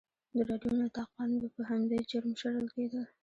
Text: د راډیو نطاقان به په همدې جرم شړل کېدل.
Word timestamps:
د 0.35 0.37
راډیو 0.49 0.71
نطاقان 0.81 1.29
به 1.39 1.47
په 1.55 1.61
همدې 1.69 1.97
جرم 2.09 2.31
شړل 2.41 2.67
کېدل. 2.75 3.05